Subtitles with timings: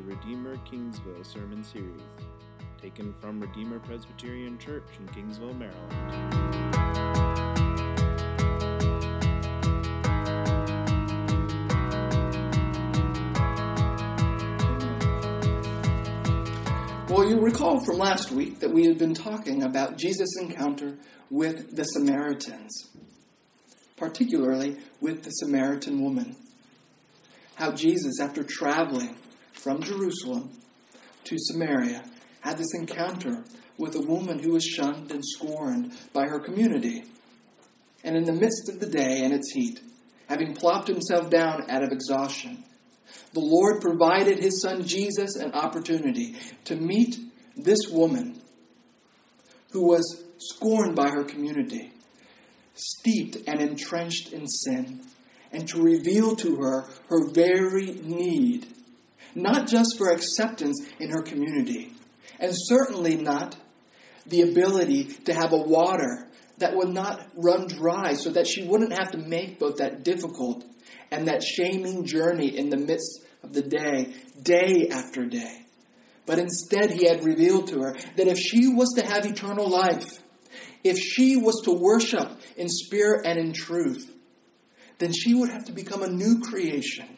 [0.00, 2.00] to Redeemer Kingsville Sermon Series,
[2.80, 5.90] taken from Redeemer Presbyterian Church in Kingsville, Maryland.
[17.08, 20.96] Well, you recall from last week that we had been talking about Jesus' encounter
[21.28, 22.88] with the Samaritans,
[23.96, 26.36] particularly with the Samaritan woman.
[27.56, 29.16] How Jesus, after traveling
[29.62, 30.50] from Jerusalem
[31.24, 32.04] to Samaria,
[32.40, 33.44] had this encounter
[33.76, 37.04] with a woman who was shunned and scorned by her community.
[38.02, 39.80] And in the midst of the day and its heat,
[40.28, 42.64] having plopped himself down out of exhaustion,
[43.32, 47.16] the Lord provided his son Jesus an opportunity to meet
[47.56, 48.40] this woman
[49.72, 51.92] who was scorned by her community,
[52.74, 55.02] steeped and entrenched in sin,
[55.52, 58.66] and to reveal to her her very need,
[59.34, 61.92] not just for acceptance in her community,
[62.38, 63.56] and certainly not
[64.26, 66.28] the ability to have a water
[66.58, 70.64] that would not run dry so that she wouldn't have to make both that difficult
[71.10, 75.64] and that shaming journey in the midst of the day, day after day.
[76.26, 80.22] But instead, he had revealed to her that if she was to have eternal life,
[80.84, 84.14] if she was to worship in spirit and in truth,
[84.98, 87.08] then she would have to become a new creation.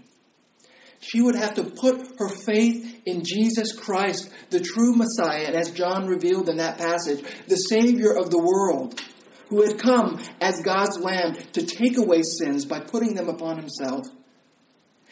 [1.05, 5.73] She would have to put her faith in Jesus Christ, the true Messiah, and as
[5.73, 9.03] John revealed in that passage, the Savior of the world,
[9.49, 14.07] who had come as God's Lamb to take away sins by putting them upon himself.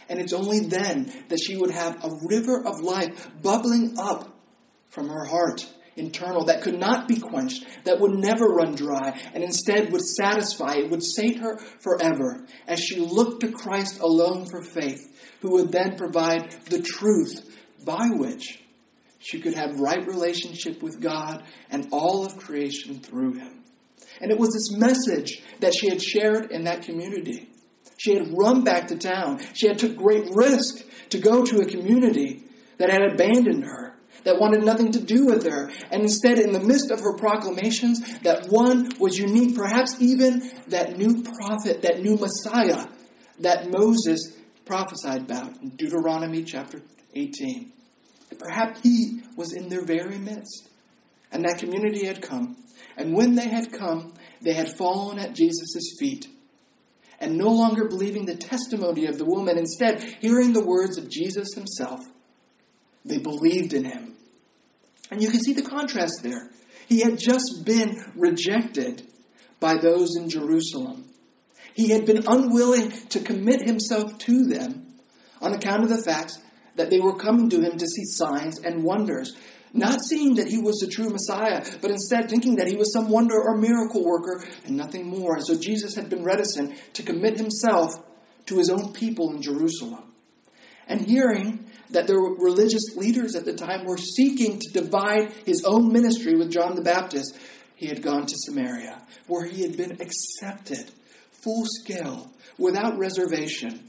[0.08, 4.32] And it's only then that she would have a river of life bubbling up
[4.90, 9.42] from her heart, internal, that could not be quenched, that would never run dry, and
[9.42, 14.62] instead would satisfy, it would sate her forever, as she looked to Christ alone for
[14.62, 15.09] faith,
[15.40, 18.62] who would then provide the truth by which
[19.18, 23.62] she could have right relationship with God and all of creation through him.
[24.20, 27.48] And it was this message that she had shared in that community.
[27.96, 29.40] She had run back to town.
[29.54, 32.44] She had took great risk to go to a community
[32.78, 35.70] that had abandoned her, that wanted nothing to do with her.
[35.90, 40.96] And instead, in the midst of her proclamations, that one was unique, perhaps even that
[40.96, 42.86] new prophet, that new Messiah
[43.40, 44.36] that Moses
[44.70, 46.80] prophesied about in Deuteronomy chapter
[47.16, 47.72] 18.
[48.28, 50.68] that Perhaps he was in their very midst.
[51.32, 52.56] And that community had come.
[52.96, 56.28] And when they had come, they had fallen at Jesus' feet.
[57.18, 61.48] And no longer believing the testimony of the woman, instead hearing the words of Jesus
[61.56, 61.98] himself,
[63.04, 64.14] they believed in him.
[65.10, 66.48] And you can see the contrast there.
[66.88, 69.02] He had just been rejected
[69.58, 71.09] by those in Jerusalem.
[71.74, 74.86] He had been unwilling to commit himself to them
[75.40, 76.32] on account of the fact
[76.76, 79.36] that they were coming to him to see signs and wonders.
[79.72, 83.08] Not seeing that he was the true Messiah, but instead thinking that he was some
[83.08, 85.36] wonder or miracle worker and nothing more.
[85.36, 87.94] And so Jesus had been reticent to commit himself
[88.46, 90.12] to his own people in Jerusalem.
[90.88, 95.92] And hearing that the religious leaders at the time were seeking to divide his own
[95.92, 97.38] ministry with John the Baptist,
[97.76, 100.90] he had gone to Samaria, where he had been accepted
[101.42, 103.88] full scale, without reservation.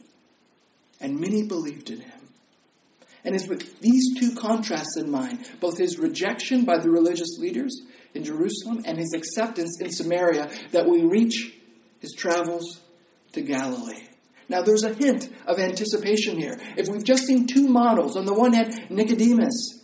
[0.99, 2.21] And many believed in him.
[3.23, 7.79] And it's with these two contrasts in mind, both his rejection by the religious leaders
[8.13, 11.53] in Jerusalem and his acceptance in Samaria, that we reach
[11.99, 12.81] his travels
[13.33, 14.07] to Galilee.
[14.49, 16.59] Now, there's a hint of anticipation here.
[16.75, 19.80] If we've just seen two models, on the one hand, Nicodemus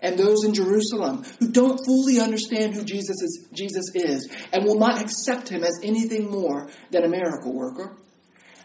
[0.00, 4.78] and those in Jerusalem who don't fully understand who Jesus is, Jesus is and will
[4.78, 7.96] not accept him as anything more than a miracle worker,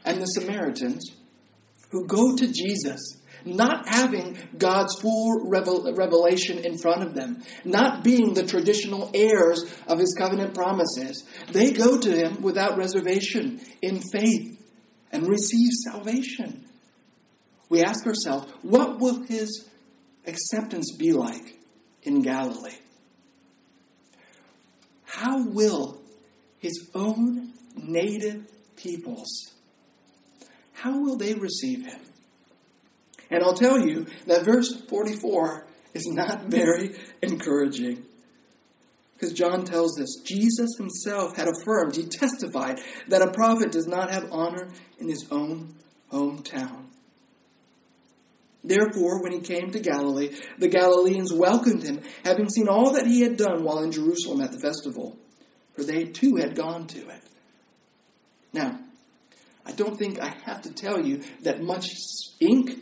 [0.06, 1.12] and the Samaritans
[1.92, 8.04] who go to Jesus not having God's full revel- revelation in front of them, not
[8.04, 11.26] being the traditional heirs of his covenant promises.
[11.52, 14.60] They go to him without reservation in faith
[15.12, 16.66] and receive salvation.
[17.70, 19.68] We ask ourselves, what will his
[20.26, 21.60] acceptance be like
[22.04, 22.78] in Galilee?
[25.06, 26.02] How will
[26.60, 29.54] his own native peoples,
[30.74, 32.00] how will they receive him?
[33.30, 38.06] And I'll tell you that verse 44 is not very encouraging.
[39.14, 44.12] Because John tells us Jesus himself had affirmed, he testified, that a prophet does not
[44.12, 44.70] have honor
[45.00, 45.76] in his own
[46.12, 46.88] hometown.
[48.64, 53.22] Therefore, when he came to Galilee, the Galileans welcomed him, having seen all that he
[53.22, 55.18] had done while in Jerusalem at the festival,
[55.74, 57.22] for they too had gone to it.
[58.54, 58.80] Now,
[59.66, 61.90] I don't think I have to tell you that much
[62.40, 62.80] ink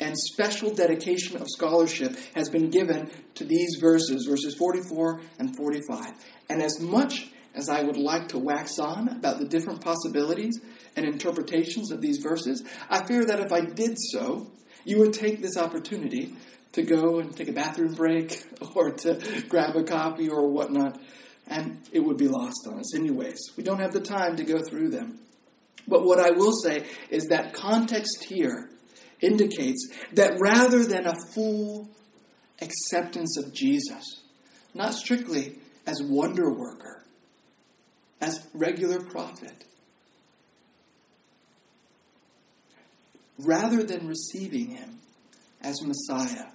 [0.00, 6.12] and special dedication of scholarship has been given to these verses, verses 44 and 45.
[6.50, 10.58] And as much as I would like to wax on about the different possibilities
[10.96, 14.50] and interpretations of these verses, I fear that if I did so,
[14.84, 16.34] you would take this opportunity
[16.72, 18.44] to go and take a bathroom break
[18.74, 21.00] or to grab a coffee or whatnot,
[21.46, 23.38] and it would be lost on us anyways.
[23.56, 25.18] We don't have the time to go through them.
[25.86, 28.70] But what I will say is that context here
[29.20, 31.88] indicates that rather than a full
[32.60, 34.22] acceptance of Jesus,
[34.74, 37.04] not strictly as wonder worker,
[38.20, 39.64] as regular prophet,
[43.38, 45.00] rather than receiving him
[45.62, 46.46] as Messiah,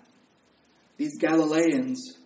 [0.97, 2.18] these Galileans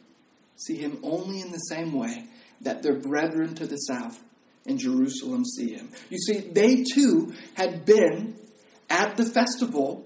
[0.56, 2.26] see him only in the same way
[2.62, 4.20] that their brethren to the south
[4.66, 5.90] in Jerusalem see him.
[6.10, 8.36] You see, they too had been
[8.90, 10.06] at the festival,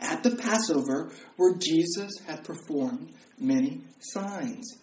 [0.00, 4.76] at the Passover, where Jesus had performed many signs.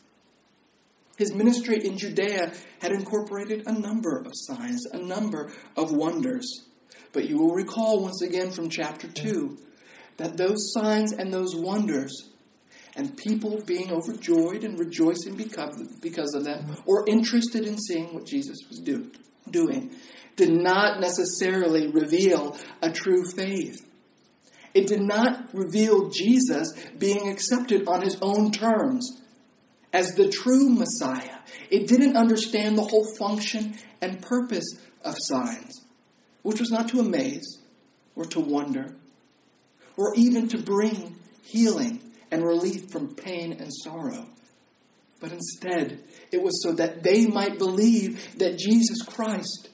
[1.17, 6.66] His ministry in Judea had incorporated a number of signs, a number of wonders.
[7.13, 9.57] But you will recall once again from chapter 2
[10.17, 12.29] that those signs and those wonders
[12.95, 18.57] and people being overjoyed and rejoicing because, of them or interested in seeing what Jesus
[18.69, 19.11] was do,
[19.49, 19.91] doing
[20.35, 23.85] did not necessarily reveal a true faith.
[24.73, 29.21] It did not reveal Jesus being accepted on his own terms
[29.91, 31.39] as the true Messiah.
[31.71, 35.81] It didn't understand the whole function and purpose of signs,
[36.41, 37.59] which was not to amaze
[38.15, 38.95] or to wonder
[39.97, 41.99] or even to bring healing
[42.31, 44.25] and relief from pain and sorrow.
[45.19, 49.69] But instead, it was so that they might believe that Jesus Christ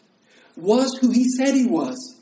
[0.56, 2.20] was who he said he was.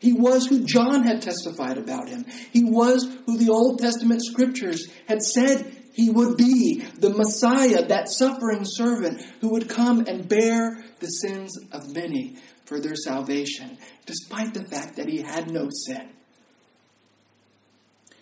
[0.00, 2.24] He was who John had testified about him.
[2.52, 8.08] He was who the Old Testament scriptures had said he would be the Messiah, that
[8.08, 12.36] suffering servant who would come and bear the sins of many
[12.68, 16.10] for their salvation, despite the fact that he had no sin.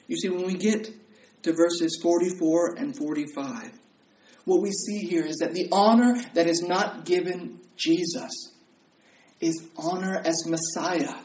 [0.07, 0.89] You see, when we get
[1.43, 3.73] to verses 44 and 45,
[4.45, 8.53] what we see here is that the honor that is not given Jesus
[9.41, 11.17] is honor as Messiah.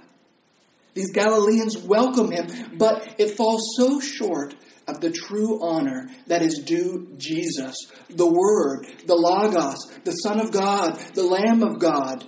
[0.93, 4.55] These Galileans welcome him, but it falls so short
[4.87, 7.75] of the true honor that is due Jesus,
[8.09, 12.25] the Word, the Logos, the Son of God, the Lamb of God,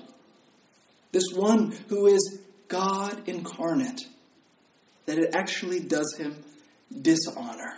[1.14, 4.02] this one who is God incarnate,
[5.06, 6.44] that it actually does him
[7.02, 7.78] dishonor.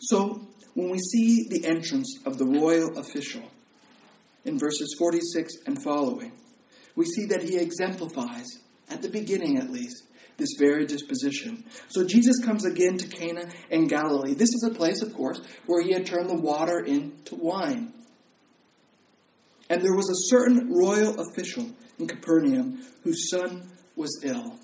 [0.00, 3.42] So, when we see the entrance of the royal official
[4.44, 6.32] in verses 46 and following,
[6.94, 8.46] we see that he exemplifies,
[8.90, 10.02] at the beginning at least,
[10.36, 11.64] this very disposition.
[11.88, 14.34] So Jesus comes again to Cana in Galilee.
[14.34, 17.92] This is a place, of course, where he had turned the water into wine.
[19.68, 24.58] And there was a certain royal official in Capernaum whose son was ill.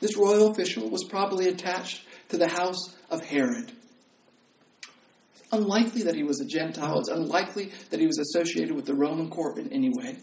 [0.00, 3.72] This royal official was probably attached to the house of Herod
[5.34, 6.98] It's unlikely that he was a Gentile.
[6.98, 10.16] It's unlikely that he was associated with the Roman court in any way.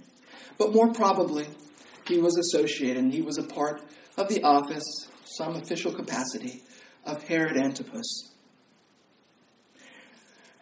[0.57, 1.47] But more probably,
[2.07, 3.81] he was associated and he was a part
[4.17, 6.63] of the office, some official capacity,
[7.05, 8.29] of Herod Antipas.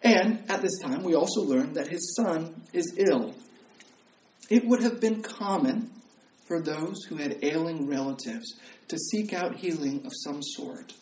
[0.02, 3.34] And at this time, we also learn that his son is ill.
[4.50, 5.90] It would have been common
[6.46, 10.92] for those who had ailing relatives to seek out healing of some sort.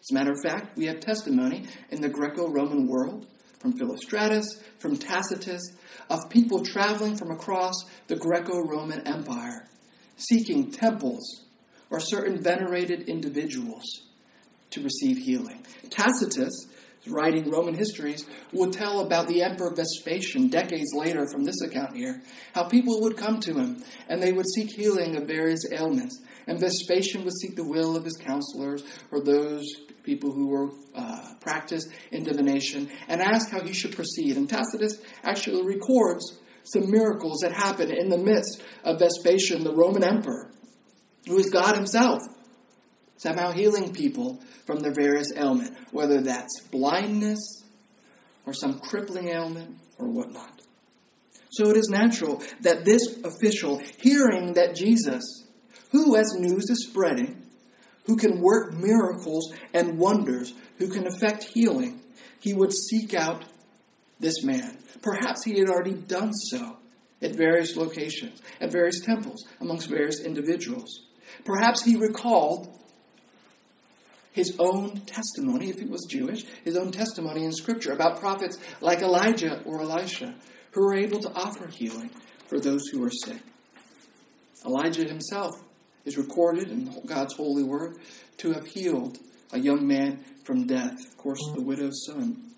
[0.00, 3.26] As a matter of fact, we have testimony in the Greco Roman world
[3.60, 4.46] from Philostratus,
[4.78, 5.62] from Tacitus,
[6.10, 7.74] of people traveling from across
[8.08, 9.68] the Greco Roman Empire,
[10.16, 11.44] seeking temples
[11.90, 13.84] or certain venerated individuals
[14.70, 15.64] to receive healing.
[15.90, 16.66] Tacitus,
[17.06, 22.22] writing Roman histories, will tell about the Emperor Vespasian decades later from this account here,
[22.54, 26.20] how people would come to him and they would seek healing of various ailments.
[26.46, 29.64] And Vespasian would seek the will of his counselors or those
[30.02, 34.36] people who were uh, practiced in divination, and ask how he should proceed.
[34.36, 40.04] And Tacitus actually records some miracles that happened in the midst of Vespasian, the Roman
[40.04, 40.50] emperor,
[41.26, 42.20] who is God himself,
[43.22, 47.62] somehow healing people from their various ailment, whether that's blindness
[48.44, 50.60] or some crippling ailment or whatnot.
[51.52, 55.22] So it is natural that this official, hearing that Jesus,
[55.90, 57.46] who as news is spreading,
[58.06, 62.00] who can work miracles and wonders, who can effect healing,
[62.40, 63.44] he would seek out
[64.18, 64.78] this man.
[65.02, 66.78] Perhaps he had already done so
[67.20, 71.06] at various locations, at various temples, amongst various individuals.
[71.44, 72.78] Perhaps he recalled
[74.32, 79.02] his own testimony, if he was Jewish, his own testimony in Scripture about prophets like
[79.02, 80.34] Elijah or Elisha
[80.72, 82.10] who were able to offer healing
[82.48, 83.40] for those who were sick.
[84.66, 85.52] Elijah himself
[86.04, 87.98] is recorded in God's holy word
[88.38, 89.18] to have healed
[89.52, 92.52] a young man from death, of course, the widow's son.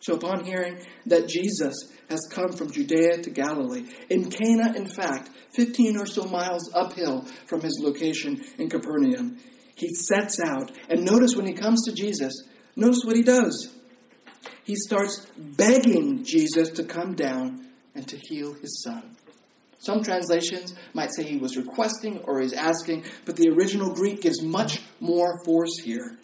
[0.00, 1.74] So, upon hearing that Jesus
[2.10, 7.22] has come from Judea to Galilee, in Cana, in fact, 15 or so miles uphill
[7.46, 9.38] from his location in Capernaum,
[9.74, 10.70] he sets out.
[10.88, 12.32] And notice when he comes to Jesus,
[12.76, 13.72] notice what he does.
[14.64, 19.16] He starts begging Jesus to come down and to heal his son.
[19.78, 24.42] Some translations might say he was requesting or he's asking, but the original Greek gives
[24.42, 26.16] much more force here.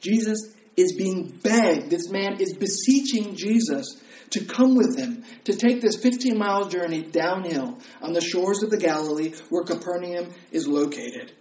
[0.00, 1.90] Jesus is being begged.
[1.90, 7.02] This man is beseeching Jesus to come with him, to take this 15 mile journey
[7.02, 11.32] downhill on the shores of the Galilee where Capernaum is located,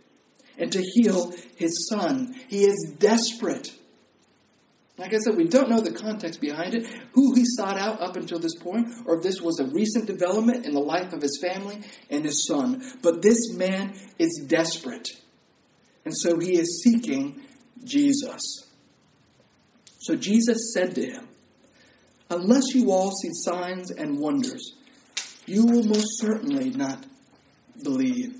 [0.57, 2.35] and to heal his son.
[2.47, 3.73] He is desperate.
[4.97, 8.15] Like I said, we don't know the context behind it, who he sought out up
[8.15, 11.39] until this point, or if this was a recent development in the life of his
[11.41, 11.79] family
[12.09, 12.83] and his son.
[13.01, 15.09] But this man is desperate.
[16.05, 17.41] And so he is seeking
[17.83, 18.67] Jesus.
[19.99, 21.27] So Jesus said to him,
[22.29, 24.73] Unless you all see signs and wonders,
[25.45, 27.05] you will most certainly not
[27.83, 28.35] believe.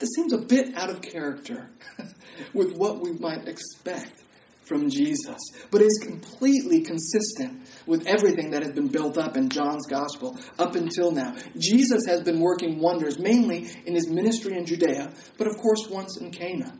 [0.00, 1.70] This seems a bit out of character
[2.54, 4.22] with what we might expect
[4.64, 5.38] from Jesus,
[5.70, 10.74] but is completely consistent with everything that has been built up in John's gospel up
[10.74, 11.36] until now.
[11.58, 16.16] Jesus has been working wonders, mainly in his ministry in Judea, but of course once
[16.18, 16.72] in Cana.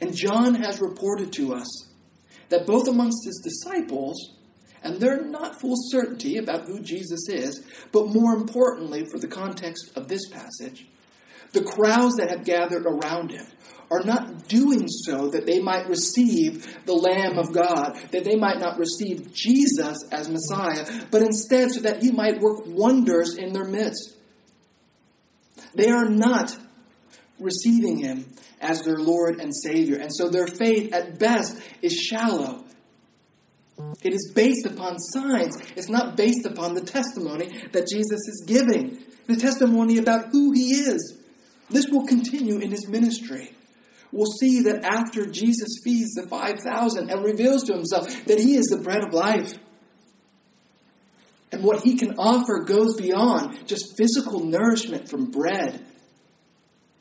[0.00, 1.88] And John has reported to us
[2.48, 4.34] that both amongst his disciples,
[4.82, 9.92] and they're not full certainty about who Jesus is, but more importantly, for the context
[9.94, 10.86] of this passage,
[11.52, 13.46] the crowds that have gathered around him
[13.90, 18.58] are not doing so that they might receive the Lamb of God, that they might
[18.58, 23.64] not receive Jesus as Messiah, but instead so that he might work wonders in their
[23.64, 24.16] midst.
[25.74, 26.56] They are not
[27.38, 28.26] receiving him
[28.60, 32.64] as their Lord and Savior, and so their faith at best is shallow.
[34.02, 35.56] It is based upon signs.
[35.76, 40.72] It's not based upon the testimony that Jesus is giving, the testimony about who he
[40.72, 41.15] is.
[41.68, 43.56] This will continue in his ministry
[44.12, 48.66] we'll see that after Jesus feeds the 5,000 and reveals to himself that he is
[48.66, 49.58] the bread of life,
[51.52, 55.84] and what he can offer goes beyond just physical nourishment from bread.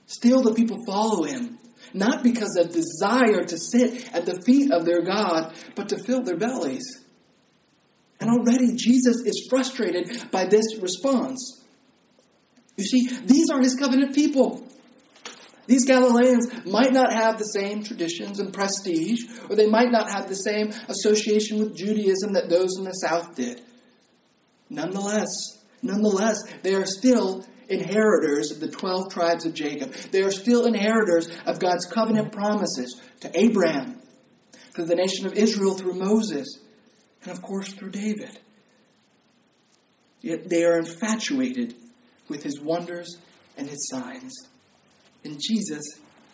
[0.06, 1.58] Still, the people follow him,
[1.94, 6.22] not because of desire to sit at the feet of their God, but to fill
[6.22, 7.04] their bellies.
[8.20, 11.65] And already Jesus is frustrated by this response.
[12.78, 14.68] You see, these are his covenant people.
[15.68, 20.28] These Galileans might not have the same traditions and prestige, or they might not have
[20.28, 23.62] the same association with Judaism that those in the south did.
[24.70, 25.30] Nonetheless,
[25.82, 29.94] nonetheless, they are still inheritors of the 12 tribes of Jacob.
[30.12, 34.02] They are still inheritors of God's covenant promises to Abraham,
[34.76, 36.60] to the nation of Israel through Moses,
[37.24, 38.38] and of course through David.
[40.22, 41.76] Yet they are infatuated
[42.28, 43.18] with his wonders
[43.58, 44.34] and his signs.
[45.24, 45.84] And Jesus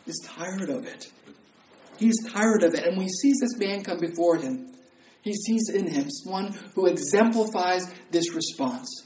[0.06, 1.12] is tired of it.
[1.98, 2.86] He is tired of it.
[2.86, 4.72] And when he sees this man come before him,
[5.22, 9.06] he sees in him one who exemplifies this response.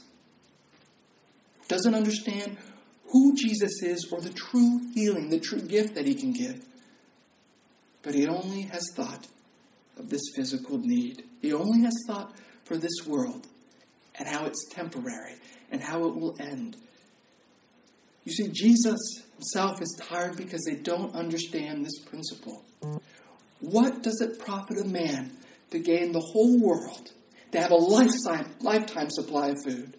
[1.68, 2.56] Doesn't understand
[3.10, 6.64] who Jesus is or the true healing, the true gift that he can give.
[8.02, 9.26] But he only has thought
[9.98, 11.24] of this physical need.
[11.42, 12.32] He only has thought
[12.64, 13.46] for this world
[14.18, 15.34] and how it's temporary
[15.70, 16.76] and how it will end.
[18.24, 18.98] You see, Jesus
[19.34, 22.64] himself is tired because they don't understand this principle.
[23.60, 25.36] What does it profit a man
[25.70, 27.10] to gain the whole world,
[27.52, 29.96] to have a lifetime, lifetime supply of food,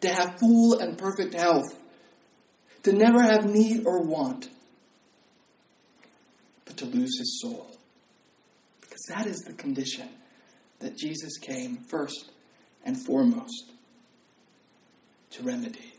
[0.00, 1.78] to have full and perfect health,
[2.84, 4.48] to never have need or want,
[6.64, 7.66] but to lose his soul?
[8.80, 10.08] Because that is the condition
[10.78, 12.30] that Jesus came first
[12.84, 13.71] and foremost
[15.32, 15.92] to remedy.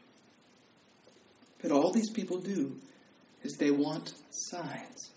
[1.62, 2.76] But all these people do
[3.44, 5.12] is they want signs.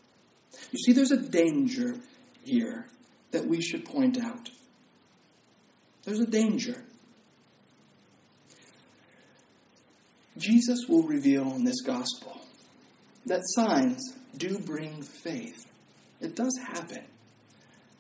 [0.71, 1.97] You see, there's a danger
[2.45, 2.87] here
[3.33, 4.49] that we should point out.
[6.05, 6.85] There's a danger.
[10.39, 12.41] Jesus will reveal in this gospel
[13.27, 14.01] that signs
[14.37, 15.67] do bring faith.
[16.21, 17.03] It does happen.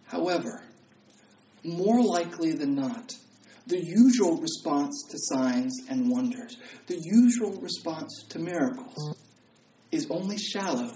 [0.06, 0.62] However,
[1.64, 3.12] more likely than not,
[3.66, 6.56] the usual response to signs and wonders,
[6.86, 9.16] the usual response to miracles,
[9.90, 10.90] is only shallow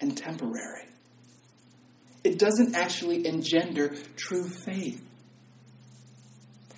[0.00, 0.86] and temporary.
[2.22, 5.04] It doesn't actually engender true faith.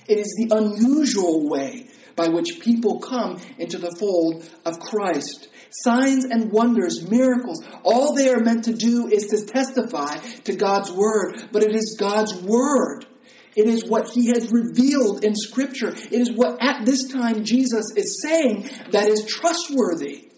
[0.09, 5.49] It is the unusual way by which people come into the fold of Christ.
[5.71, 10.91] Signs and wonders, miracles, all they are meant to do is to testify to God's
[10.91, 13.07] Word, but it is God's Word.
[13.57, 15.89] It is what He has revealed in Scripture.
[15.91, 20.29] It is what at this time Jesus is saying that is trustworthy.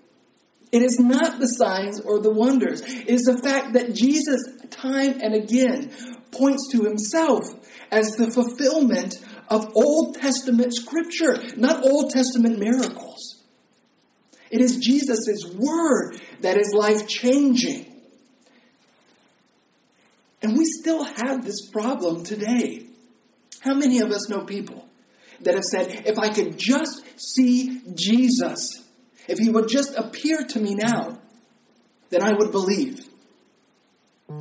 [0.73, 2.81] It is not the signs or the wonders.
[2.81, 4.41] It is the fact that Jesus,
[4.71, 5.93] time and again,
[6.31, 7.43] points to Himself
[7.91, 13.43] as the fulfillment of Old Testament scripture, not Old Testament miracles.
[14.51, 17.87] It is Jesus' word that is life changing.
[20.43, 22.87] And we still have this problem today.
[23.63, 24.89] How many of us know people
[25.41, 28.85] that have said, if I could just see Jesus,
[29.29, 31.21] if he would just appear to me now,
[32.11, 33.01] then I would believe?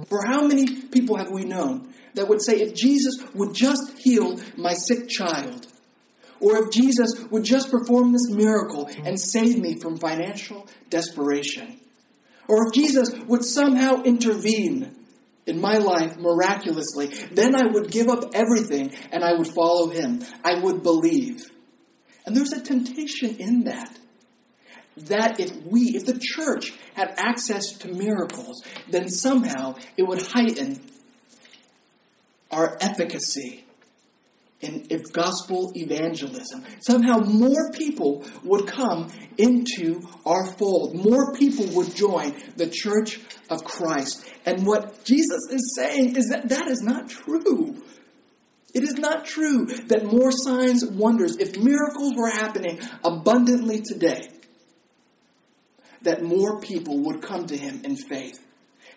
[0.08, 4.40] For how many people have we known that would say, if Jesus would just heal
[4.58, 5.68] my sick child,
[6.40, 11.80] or if Jesus would just perform this miracle and save me from financial desperation,
[12.48, 14.96] or if Jesus would somehow intervene
[15.46, 20.24] in my life miraculously, then I would give up everything and I would follow him.
[20.44, 21.44] I would believe.
[22.26, 23.98] And there's a temptation in that.
[24.98, 30.82] That if we, if the church had access to miracles, then somehow it would heighten
[32.52, 33.64] our efficacy
[34.62, 36.64] in if gospel evangelism.
[36.86, 40.96] Somehow more people would come into our fold.
[40.96, 44.26] More people would join the church of Christ.
[44.46, 47.84] And what Jesus is saying is that that is not true.
[48.74, 54.30] It is not true that more signs, wonders, if miracles were happening abundantly today,
[56.04, 58.40] that more people would come to him in faith.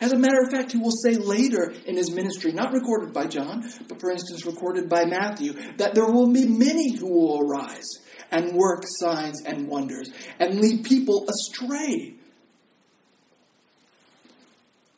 [0.05, 3.25] As a matter of fact, he will say later in his ministry, not recorded by
[3.27, 7.88] John, but for instance recorded by Matthew, that there will be many who will arise
[8.31, 12.17] and work signs and wonders and lead people astray.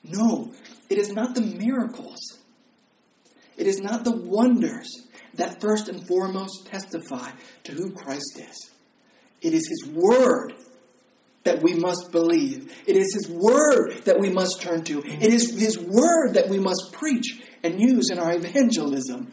[0.02, 0.52] No,
[0.90, 2.18] it is not the miracles,
[3.56, 4.88] it is not the wonders
[5.34, 7.30] that first and foremost testify
[7.62, 8.70] to who Christ is.
[9.40, 10.54] It is his word
[11.46, 12.72] that we must believe.
[12.86, 15.02] It is His Word that we must turn to.
[15.04, 19.32] It is His Word that we must preach and use in our evangelism.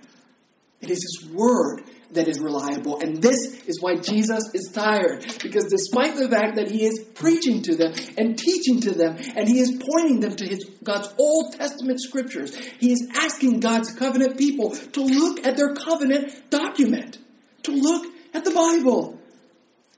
[0.80, 2.99] It is His Word that is reliable.
[2.99, 5.26] And this is why Jesus is tired.
[5.41, 9.47] Because despite the fact that He is preaching to them and teaching to them, and
[9.47, 14.38] He is pointing them to his, God's Old Testament scriptures, He is asking God's covenant
[14.38, 17.17] people to look at their covenant document,
[17.63, 19.19] to look at the Bible,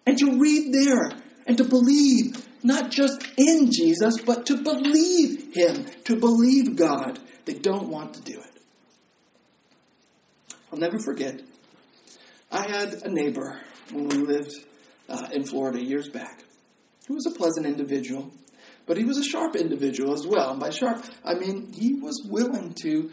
[0.05, 5.85] and to read there and to believe not just in Jesus, but to believe Him,
[6.05, 7.19] to believe God.
[7.45, 8.61] They don't want to do it.
[10.71, 11.41] I'll never forget,
[12.51, 13.59] I had a neighbor
[13.91, 14.51] when we lived
[15.07, 16.43] uh, in Florida years back.
[17.07, 18.31] He was a pleasant individual,
[18.87, 20.51] but he was a sharp individual as well.
[20.51, 23.11] And by sharp, I mean he was willing to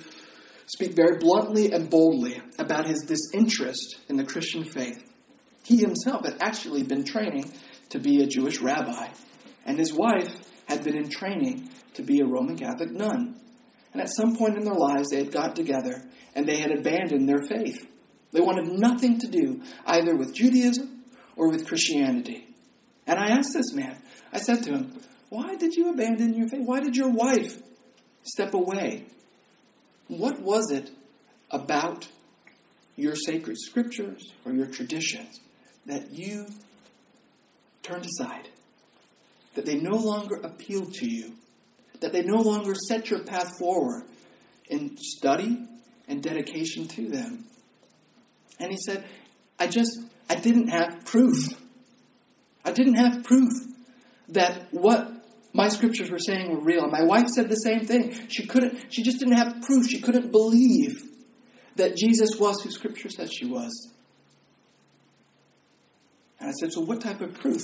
[0.66, 5.04] speak very bluntly and boldly about his disinterest in the Christian faith.
[5.64, 7.52] He himself had actually been training
[7.92, 9.08] to be a Jewish rabbi,
[9.64, 10.34] and his wife
[10.66, 13.38] had been in training to be a Roman Catholic nun.
[13.92, 16.02] And at some point in their lives, they had got together
[16.34, 17.86] and they had abandoned their faith.
[18.32, 21.04] They wanted nothing to do either with Judaism
[21.36, 22.48] or with Christianity.
[23.06, 23.98] And I asked this man,
[24.32, 26.62] I said to him, Why did you abandon your faith?
[26.64, 27.60] Why did your wife
[28.22, 29.04] step away?
[30.08, 30.90] What was it
[31.50, 32.08] about
[32.96, 35.40] your sacred scriptures or your traditions
[35.84, 36.46] that you
[37.82, 38.48] turned aside,
[39.54, 41.34] that they no longer appeal to you,
[42.00, 44.04] that they no longer set your path forward
[44.68, 45.58] in study
[46.08, 47.44] and dedication to them.
[48.58, 49.04] And he said,
[49.58, 51.48] I just, I didn't have proof.
[52.64, 53.50] I didn't have proof
[54.28, 55.10] that what
[55.52, 56.86] my scriptures were saying were real.
[56.88, 58.28] My wife said the same thing.
[58.28, 59.86] She couldn't, she just didn't have proof.
[59.88, 61.02] She couldn't believe
[61.76, 63.90] that Jesus was who scripture says she was.
[66.42, 67.62] And I said, So what type of proof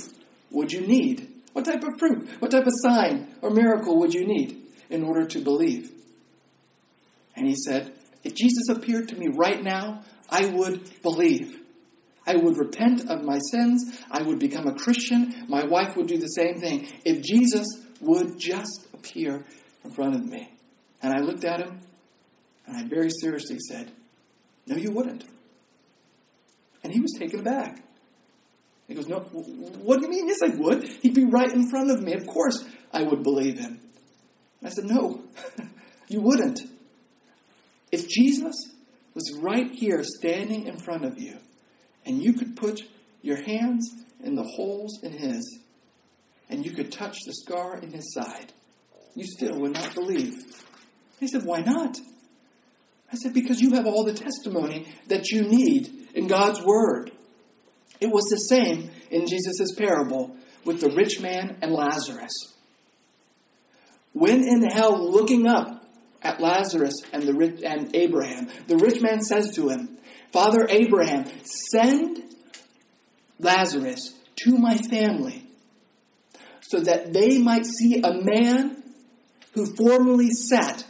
[0.52, 1.28] would you need?
[1.52, 2.40] What type of proof?
[2.40, 4.56] What type of sign or miracle would you need
[4.88, 5.90] in order to believe?
[7.34, 11.56] And he said, If Jesus appeared to me right now, I would believe.
[12.24, 13.98] I would repent of my sins.
[14.12, 15.46] I would become a Christian.
[15.48, 16.86] My wife would do the same thing.
[17.04, 17.66] If Jesus
[18.00, 19.44] would just appear
[19.84, 20.52] in front of me.
[21.02, 21.80] And I looked at him
[22.64, 23.90] and I very seriously said,
[24.68, 25.24] No, you wouldn't.
[26.84, 27.82] And he was taken aback.
[28.88, 30.28] He goes, No, what do you mean?
[30.28, 30.84] Yes, I would.
[31.02, 32.14] He'd be right in front of me.
[32.14, 33.80] Of course I would believe him.
[34.64, 35.22] I said, No,
[36.08, 36.60] you wouldn't.
[37.92, 38.56] If Jesus
[39.14, 41.38] was right here standing in front of you,
[42.04, 42.80] and you could put
[43.20, 43.90] your hands
[44.22, 45.60] in the holes in his,
[46.48, 48.52] and you could touch the scar in his side,
[49.14, 50.34] you still would not believe.
[51.20, 51.98] He said, Why not?
[53.12, 57.10] I said, Because you have all the testimony that you need in God's Word.
[58.00, 62.32] It was the same in Jesus' parable with the rich man and Lazarus.
[64.12, 65.82] When in hell looking up
[66.22, 69.98] at Lazarus and, the rich, and Abraham, the rich man says to him,
[70.32, 71.24] Father Abraham,
[71.70, 72.22] send
[73.38, 75.44] Lazarus to my family
[76.60, 78.82] so that they might see a man
[79.52, 80.84] who formerly sat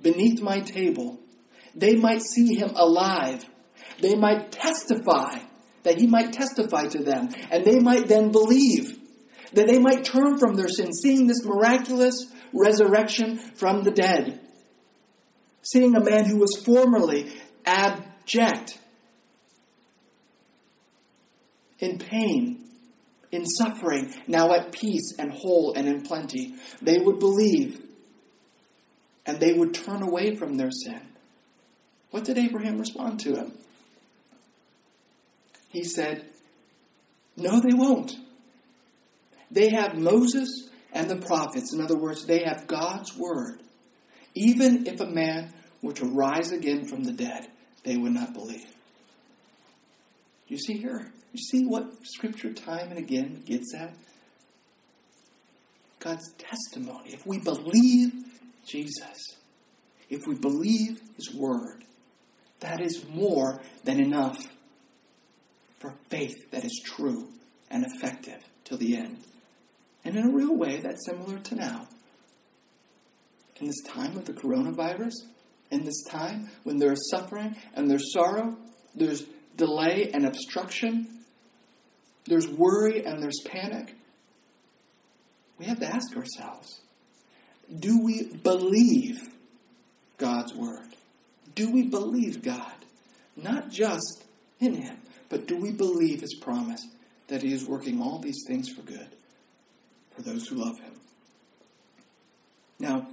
[0.00, 1.20] beneath my table.
[1.74, 3.44] They might see him alive.
[4.00, 5.40] They might testify,
[5.84, 8.98] that he might testify to them, and they might then believe,
[9.52, 14.40] that they might turn from their sin, seeing this miraculous resurrection from the dead.
[15.62, 17.32] Seeing a man who was formerly
[17.64, 18.78] abject,
[21.78, 22.64] in pain,
[23.30, 26.54] in suffering, now at peace and whole and in plenty.
[26.80, 27.82] They would believe
[29.26, 31.00] and they would turn away from their sin.
[32.10, 33.52] What did Abraham respond to him?
[35.74, 36.24] He said,
[37.36, 38.14] No, they won't.
[39.50, 41.74] They have Moses and the prophets.
[41.74, 43.60] In other words, they have God's word.
[44.36, 47.48] Even if a man were to rise again from the dead,
[47.82, 48.72] they would not believe.
[50.46, 51.12] You see here?
[51.32, 53.94] You see what Scripture time and again gets at?
[55.98, 57.14] God's testimony.
[57.14, 58.12] If we believe
[58.64, 59.38] Jesus,
[60.08, 61.82] if we believe His Word,
[62.60, 64.53] that is more than enough
[65.84, 67.28] for faith that is true
[67.70, 69.18] and effective till the end.
[70.04, 71.88] And in a real way, that's similar to now.
[73.60, 75.12] In this time of the coronavirus,
[75.70, 78.56] in this time when there is suffering and there's sorrow,
[78.94, 79.24] there's
[79.56, 81.06] delay and obstruction,
[82.26, 83.94] there's worry and there's panic,
[85.58, 86.80] we have to ask ourselves
[87.78, 89.20] do we believe
[90.18, 90.96] God's Word?
[91.54, 92.72] Do we believe God?
[93.36, 94.24] Not just
[94.60, 96.86] in Him, but do we believe His promise
[97.28, 99.08] that He is working all these things for good
[100.14, 100.92] for those who love Him?
[102.78, 103.08] Now,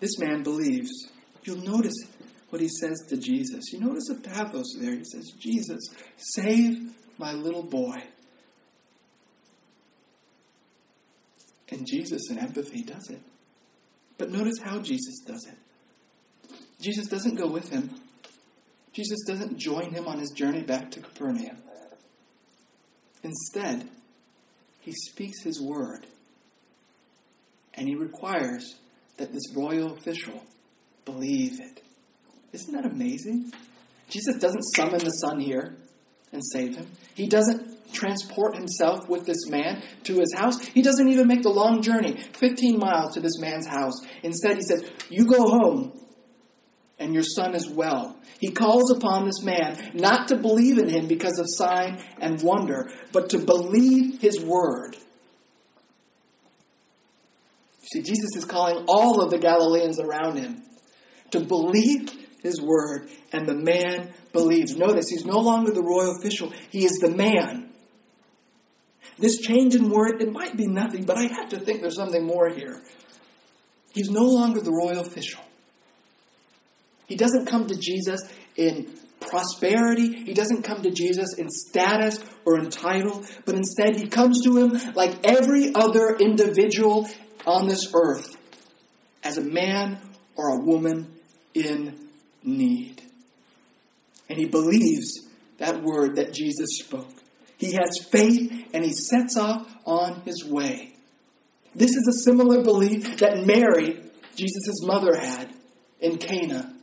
[0.00, 0.90] this man believes.
[1.44, 1.94] You'll notice
[2.48, 3.72] what he says to Jesus.
[3.72, 4.92] You notice a pathos there.
[4.92, 5.80] He says, Jesus,
[6.16, 8.02] save my little boy.
[11.70, 13.20] And Jesus, in empathy, does it.
[14.18, 15.56] But notice how Jesus does it.
[16.80, 17.90] Jesus doesn't go with him,
[19.00, 21.56] Jesus doesn't join him on his journey back to Capernaum.
[23.22, 23.88] Instead,
[24.80, 26.06] he speaks his word.
[27.72, 28.74] And he requires
[29.16, 30.42] that this royal official
[31.06, 31.82] believe it.
[32.52, 33.50] Isn't that amazing?
[34.10, 35.76] Jesus doesn't summon the son here
[36.30, 36.86] and save him.
[37.14, 40.60] He doesn't transport himself with this man to his house.
[40.60, 43.94] He doesn't even make the long journey, 15 miles to this man's house.
[44.22, 45.98] Instead, he says, You go home,
[47.00, 48.16] and your son is well.
[48.38, 52.92] He calls upon this man not to believe in him because of sign and wonder,
[53.10, 54.96] but to believe his word.
[57.92, 60.62] See, Jesus is calling all of the Galileans around him
[61.32, 62.10] to believe
[62.42, 64.76] his word, and the man believes.
[64.76, 67.70] Notice, he's no longer the royal official, he is the man.
[69.18, 72.24] This change in word, it might be nothing, but I have to think there's something
[72.24, 72.80] more here.
[73.92, 75.42] He's no longer the royal official.
[77.10, 78.22] He doesn't come to Jesus
[78.54, 80.22] in prosperity.
[80.22, 84.56] He doesn't come to Jesus in status or in title, but instead he comes to
[84.56, 87.10] him like every other individual
[87.44, 88.36] on this earth
[89.24, 89.98] as a man
[90.36, 91.12] or a woman
[91.52, 91.98] in
[92.44, 93.02] need.
[94.28, 95.26] And he believes
[95.58, 97.12] that word that Jesus spoke.
[97.58, 100.94] He has faith and he sets off on his way.
[101.74, 104.00] This is a similar belief that Mary,
[104.36, 105.52] Jesus' mother, had
[105.98, 106.76] in Cana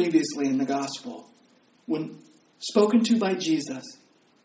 [0.00, 1.28] previously in the gospel.
[1.86, 2.18] When
[2.58, 3.84] spoken to by Jesus,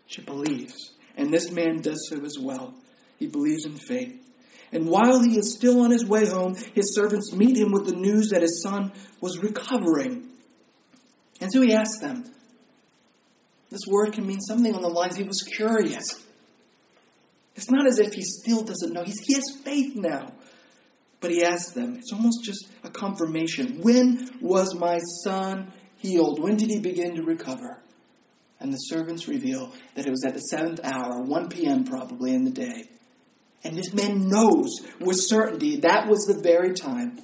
[0.08, 0.91] she believes.
[1.15, 2.74] And this man does so as well.
[3.20, 4.22] He believes in faith.
[4.74, 7.96] And while he is still on his way home, his servants meet him with the
[7.96, 8.91] news that his son
[9.22, 10.28] was recovering.
[11.39, 12.26] And so he asks them,
[13.70, 16.22] this word can mean something on the lines he was curious.
[17.56, 19.04] It's not as if he still doesn't know.
[19.04, 20.34] He's, he has faith now.
[21.21, 23.82] But he asks them, it's almost just a confirmation.
[23.82, 26.41] When was my son healed?
[26.41, 27.82] When did he begin to recover?
[28.60, 31.84] And the servants reveal that it was at the seventh hour, 1 p.m.
[31.84, 32.89] probably in the day.
[33.63, 37.19] And this man knows with certainty that was the very time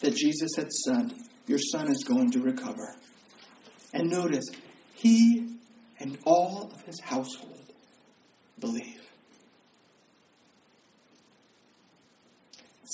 [0.00, 1.12] that Jesus had said,
[1.46, 2.94] Your son is going to recover.
[3.92, 4.44] And notice,
[4.94, 5.56] he
[5.98, 7.72] and all of his household
[8.58, 8.99] believe.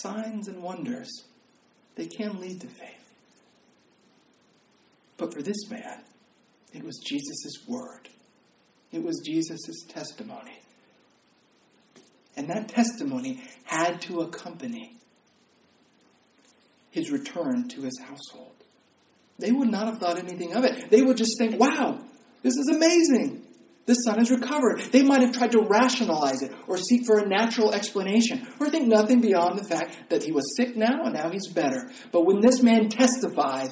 [0.07, 1.25] Signs and wonders,
[1.95, 2.91] they can lead to faith.
[5.17, 6.03] But for this man,
[6.73, 8.09] it was Jesus' word.
[8.93, 10.61] It was Jesus' testimony.
[12.37, 14.97] And that testimony had to accompany
[16.91, 18.53] his return to his household.
[19.39, 20.91] They would not have thought anything of it.
[20.91, 21.99] They would just think, wow,
[22.43, 23.46] this is amazing.
[23.87, 24.81] This son has recovered.
[24.91, 28.89] They might have tried to rationalize it or seek for a natural explanation or think
[28.89, 31.89] nothing beyond the fact that he was sick now and now he's better.
[32.11, 33.71] But when this man testified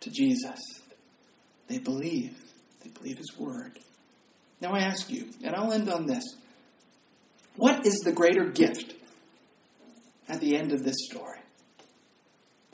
[0.00, 0.60] to Jesus,
[1.66, 2.36] they believe.
[2.84, 3.78] They believe his word.
[4.60, 6.24] Now I ask you, and I'll end on this.
[7.56, 8.94] What is the greater gift
[10.28, 11.38] at the end of this story?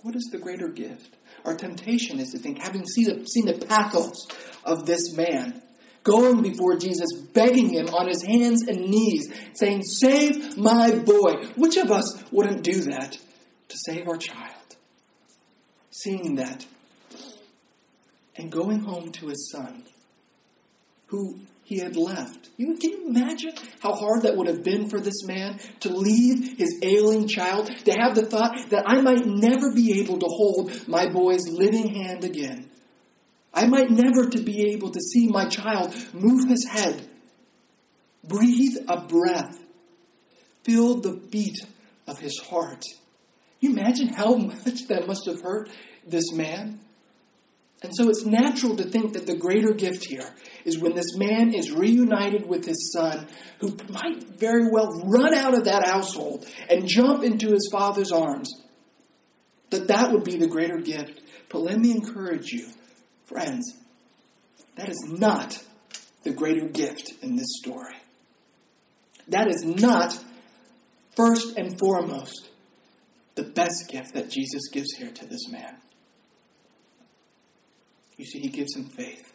[0.02, 1.16] What is the greater gift?
[1.44, 4.26] Our temptation is to think, having seen the, seen the pathos
[4.64, 5.62] of this man,
[6.08, 11.34] going before Jesus, begging him on his hands and knees, saying, Save my boy.
[11.56, 14.54] Which of us wouldn't do that to save our child?
[15.90, 16.64] Seeing that
[18.36, 19.82] and going home to his son,
[21.06, 22.48] who he had left.
[22.56, 26.56] You, can you imagine how hard that would have been for this man to leave
[26.56, 30.88] his ailing child, to have the thought that I might never be able to hold
[30.88, 32.67] my boy's living hand again?
[33.52, 37.08] I might never to be able to see my child move his head,
[38.22, 39.58] breathe a breath,
[40.64, 41.58] feel the beat
[42.06, 42.82] of his heart.
[43.60, 45.70] you imagine how much that must have hurt
[46.06, 46.80] this man?
[47.82, 50.28] And so it's natural to think that the greater gift here
[50.64, 53.28] is when this man is reunited with his son,
[53.60, 58.50] who might very well run out of that household and jump into his father's arms,
[59.70, 61.20] that that would be the greater gift.
[61.50, 62.68] But let me encourage you,
[63.28, 63.74] friends,
[64.76, 65.62] that is not
[66.22, 67.96] the greater gift in this story.
[69.28, 70.18] That is not,
[71.16, 72.48] first and foremost,
[73.34, 75.76] the best gift that Jesus gives here to this man.
[78.16, 79.32] You see, he gives him faith.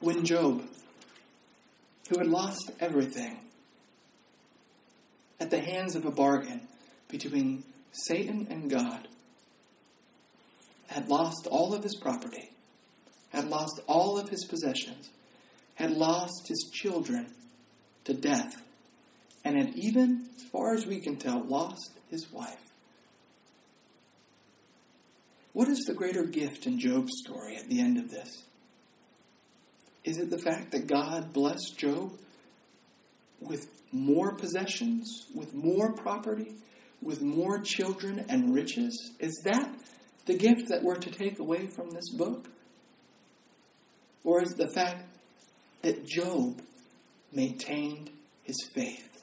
[0.00, 0.62] When Job,
[2.08, 3.38] who had lost everything
[5.38, 6.66] at the hands of a bargain
[7.08, 9.08] between Satan and God,
[10.94, 12.48] had lost all of his property,
[13.30, 15.10] had lost all of his possessions,
[15.74, 17.26] had lost his children
[18.04, 18.62] to death,
[19.44, 22.62] and had even, as far as we can tell, lost his wife.
[25.52, 28.44] What is the greater gift in Job's story at the end of this?
[30.04, 32.12] Is it the fact that God blessed Job
[33.40, 36.52] with more possessions, with more property,
[37.02, 39.10] with more children and riches?
[39.18, 39.74] Is that
[40.26, 42.48] the gift that we're to take away from this book?
[44.22, 45.04] Or is the fact
[45.82, 46.62] that Job
[47.32, 48.10] maintained
[48.42, 49.22] his faith?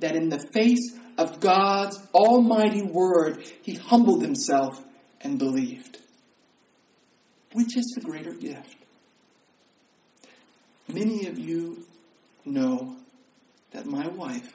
[0.00, 4.82] That in the face of God's almighty word, he humbled himself
[5.20, 5.98] and believed.
[7.52, 8.76] Which is the greater gift?
[10.88, 11.86] Many of you
[12.44, 12.96] know
[13.70, 14.52] that my wife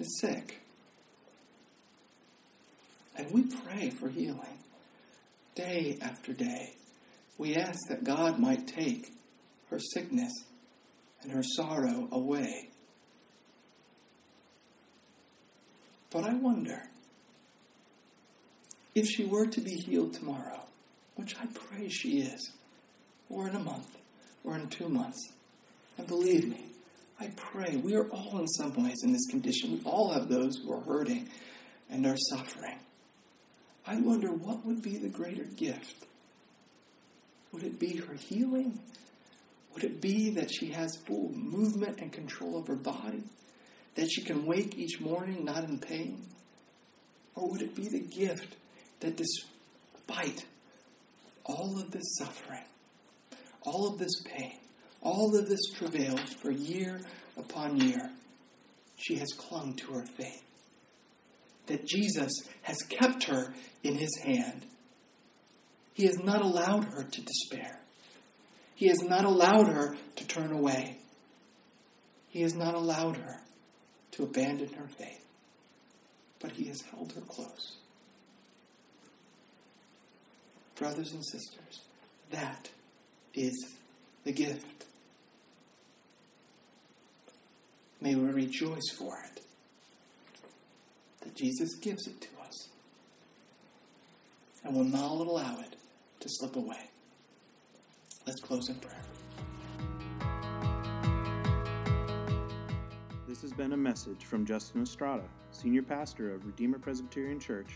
[0.00, 0.60] is sick.
[3.16, 4.63] And we pray for healing
[5.54, 6.74] day after day.
[7.38, 9.12] We ask that God might take
[9.70, 10.32] her sickness
[11.22, 12.68] and her sorrow away.
[16.10, 16.80] But I wonder
[18.94, 20.60] if she were to be healed tomorrow,
[21.16, 22.52] which I pray she is,
[23.28, 23.90] or in a month,
[24.44, 25.32] or in two months,
[25.98, 26.66] and believe me,
[27.18, 29.72] I pray we are all in some ways in this condition.
[29.72, 31.28] We all have those who are hurting
[31.90, 32.78] and are suffering.
[33.86, 36.06] I wonder what would be the greater gift?
[37.52, 38.78] Would it be her healing?
[39.74, 43.22] Would it be that she has full movement and control of her body?
[43.96, 46.24] That she can wake each morning not in pain?
[47.34, 48.56] Or would it be the gift
[49.00, 50.44] that despite
[51.44, 52.64] all of this suffering,
[53.62, 54.58] all of this pain,
[55.02, 57.00] all of this travail for year
[57.36, 58.10] upon year,
[58.96, 60.43] she has clung to her faith.
[61.66, 64.64] That Jesus has kept her in his hand.
[65.94, 67.80] He has not allowed her to despair.
[68.74, 70.98] He has not allowed her to turn away.
[72.28, 73.40] He has not allowed her
[74.12, 75.24] to abandon her faith.
[76.40, 77.76] But he has held her close.
[80.76, 81.80] Brothers and sisters,
[82.30, 82.68] that
[83.32, 83.54] is
[84.24, 84.84] the gift.
[88.00, 89.33] May we rejoice for it.
[91.24, 92.68] That Jesus gives it to us.
[94.62, 95.76] And will not allow it
[96.20, 96.90] to slip away.
[98.26, 99.02] Let's close in prayer.
[103.28, 107.68] This has been a message from Justin Estrada, Senior Pastor of Redeemer Presbyterian Church,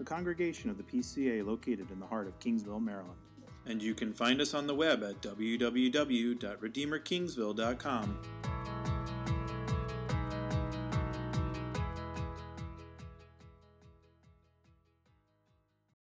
[0.00, 3.18] a congregation of the PCA located in the heart of Kingsville, Maryland.
[3.66, 8.18] And you can find us on the web at www.redeemerkingsville.com.